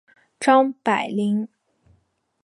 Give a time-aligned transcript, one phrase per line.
[0.39, 1.47] 张百麟。